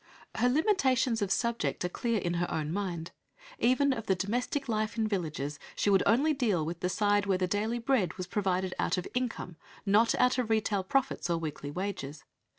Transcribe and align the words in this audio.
Her 0.33 0.49
limitations 0.49 1.21
of 1.21 1.31
subject 1.31 1.85
are 1.85 1.89
clear 1.89 2.19
to 2.19 2.37
her 2.37 2.49
own 2.49 2.73
mind. 2.73 3.11
Even 3.59 3.93
of 3.93 4.07
the 4.07 4.15
"domestic 4.15 4.67
life 4.67 4.97
in 4.97 5.07
villages" 5.07 5.59
she 5.75 5.91
would 5.91 6.01
only 6.07 6.33
deal 6.33 6.65
with 6.65 6.79
the 6.79 6.89
side 6.89 7.27
where 7.27 7.37
the 7.37 7.45
daily 7.45 7.77
bread 7.77 8.15
was 8.15 8.25
provided 8.25 8.73
out 8.79 8.97
of 8.97 9.07
income, 9.13 9.57
not 9.85 10.15
out 10.15 10.39
of 10.39 10.49
retail 10.49 10.83
profits 10.83 11.29
or 11.29 11.37
weekly 11.37 11.69
wages. 11.69 12.23